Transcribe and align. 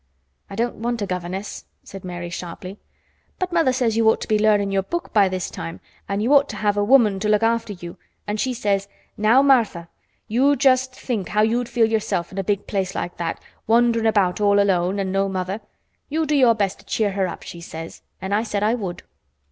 '""I 0.49 0.55
don't 0.55 0.77
want 0.77 1.03
a 1.03 1.05
governess," 1.05 1.65
said 1.83 2.03
Mary 2.03 2.31
sharply. 2.31 2.79
"But 3.37 3.51
mother 3.53 3.71
says 3.71 3.95
you 3.95 4.09
ought 4.09 4.19
to 4.21 4.27
be 4.27 4.39
learnin' 4.39 4.71
your 4.71 4.81
book 4.81 5.13
by 5.13 5.29
this 5.29 5.51
time 5.51 5.79
an' 6.09 6.21
you 6.21 6.33
ought 6.33 6.49
to 6.49 6.55
have 6.55 6.75
a 6.75 6.83
woman 6.83 7.19
to 7.19 7.29
look 7.29 7.43
after 7.43 7.73
you, 7.73 7.97
an' 8.25 8.37
she 8.37 8.51
says: 8.51 8.87
'Now, 9.15 9.43
Martha, 9.43 9.89
you 10.27 10.55
just 10.55 10.95
think 10.95 11.29
how 11.29 11.43
you'd 11.43 11.69
feel 11.69 11.87
yourself, 11.87 12.31
in 12.31 12.39
a 12.39 12.43
big 12.43 12.65
place 12.65 12.95
like 12.95 13.17
that, 13.17 13.39
wanderin' 13.67 14.07
about 14.07 14.41
all 14.41 14.59
alone, 14.59 14.99
an' 14.99 15.11
no 15.11 15.29
mother. 15.29 15.61
You 16.09 16.25
do 16.25 16.35
your 16.35 16.55
best 16.55 16.79
to 16.79 16.85
cheer 16.87 17.11
her 17.11 17.27
up,' 17.27 17.43
she 17.43 17.61
says, 17.61 18.01
an' 18.19 18.33
I 18.33 18.41
said 18.41 18.63
I 18.63 18.73
would." 18.73 19.03